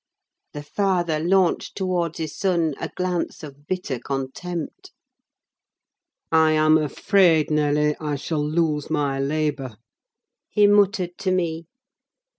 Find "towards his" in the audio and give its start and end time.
1.77-2.35